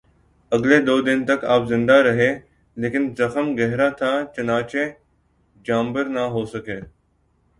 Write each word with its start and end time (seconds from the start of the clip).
اگلے 0.51 0.77
دو 0.87 0.95
دن 1.07 1.19
تک 1.27 1.39
آپ 1.53 1.61
زندہ 1.71 1.97
رہے 2.07 2.29
لیکن 2.77 3.03
زخم 3.17 3.47
گہرا 3.57 3.89
تھا، 3.99 4.11
چنانچہ 4.35 4.83
جانبر 5.65 6.05
نہ 6.15 6.23
ہو 6.33 6.41
سکے 6.53 6.79